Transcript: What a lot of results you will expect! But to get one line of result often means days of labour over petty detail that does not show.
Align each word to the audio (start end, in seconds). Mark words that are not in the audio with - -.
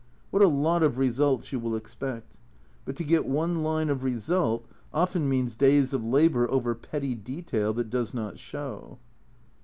What 0.31 0.41
a 0.41 0.47
lot 0.47 0.81
of 0.81 0.97
results 0.97 1.51
you 1.53 1.59
will 1.59 1.75
expect! 1.75 2.39
But 2.85 2.95
to 2.95 3.03
get 3.03 3.27
one 3.27 3.61
line 3.61 3.87
of 3.87 4.03
result 4.03 4.65
often 4.91 5.29
means 5.29 5.55
days 5.55 5.93
of 5.93 6.03
labour 6.03 6.49
over 6.49 6.73
petty 6.73 7.13
detail 7.13 7.71
that 7.73 7.91
does 7.91 8.11
not 8.11 8.39
show. 8.39 8.97